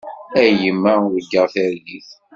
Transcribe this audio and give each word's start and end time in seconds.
A 0.41 0.41
yemma 0.61 0.93
urgaɣ 1.09 1.45
targit. 1.53 2.09